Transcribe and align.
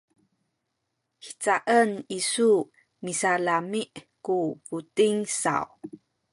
hicaen 1.25 1.91
isu 2.19 2.49
misalami’ 3.05 3.81
ku 4.25 4.37
buting 4.67 5.19
saw? 5.41 5.67